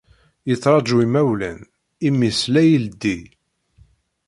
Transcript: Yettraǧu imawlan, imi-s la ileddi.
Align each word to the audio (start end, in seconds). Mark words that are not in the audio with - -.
Yettraǧu 0.49 0.97
imawlan, 1.05 1.59
imi-s 2.07 2.41
la 2.53 2.63
ileddi. 2.75 3.19